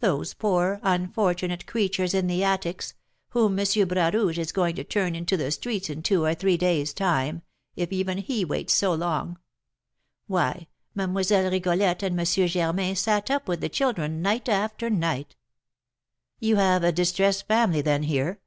Those 0.00 0.34
poor, 0.34 0.80
unfortunate 0.82 1.64
creatures 1.64 2.12
in 2.12 2.26
the 2.26 2.44
attics, 2.44 2.92
whom 3.30 3.58
M. 3.58 3.88
Bras 3.88 4.12
Rouge 4.12 4.38
is 4.38 4.52
going 4.52 4.76
to 4.76 4.84
turn 4.84 5.14
into 5.14 5.34
the 5.34 5.50
streets 5.50 5.88
in 5.88 6.02
two 6.02 6.22
or 6.24 6.34
three 6.34 6.58
days' 6.58 6.92
time, 6.92 7.40
if 7.74 7.90
even 7.90 8.18
he 8.18 8.44
wait 8.44 8.68
so 8.68 8.92
long, 8.92 9.38
why, 10.26 10.68
Mlle. 10.94 11.50
Rigolette 11.50 12.02
and 12.02 12.20
M. 12.20 12.26
Germain 12.26 12.94
sat 12.94 13.30
up 13.30 13.48
with 13.48 13.62
the 13.62 13.70
children 13.70 14.20
night 14.20 14.46
after 14.46 14.90
night!" 14.90 15.36
"You 16.38 16.56
have 16.56 16.84
a 16.84 16.92
distressed 16.92 17.48
family, 17.48 17.80
then, 17.80 18.02
here?" 18.02 18.42